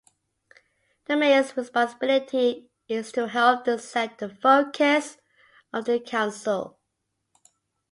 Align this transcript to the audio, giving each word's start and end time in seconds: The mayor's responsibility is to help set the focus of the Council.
The 1.05 1.15
mayor's 1.15 1.55
responsibility 1.55 2.71
is 2.87 3.11
to 3.11 3.27
help 3.27 3.67
set 3.79 4.17
the 4.17 4.29
focus 4.29 5.19
of 5.71 5.85
the 5.85 5.99
Council. 5.99 6.79